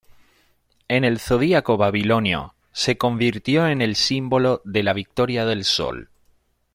En 0.87 1.03
el 1.03 1.19
zodiaco 1.19 1.77
babilonio, 1.77 2.55
se 2.71 2.97
convirtió 2.97 3.67
en 3.67 3.83
el 3.83 3.95
símbolo 3.95 4.63
de 4.65 4.81
la 4.81 4.93
victoria 4.93 5.45
del 5.45 5.63
sol. 5.63 6.09